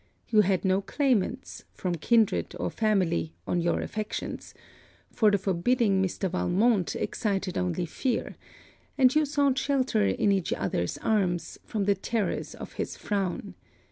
[0.29, 4.55] You had no claimants, from kindred or family, on your affections:
[5.11, 6.27] for the forbidding Mr.
[6.27, 8.35] Valmont excited only fear;
[8.97, 13.53] and you sought shelter in each other's arms, from the terrors of his frown.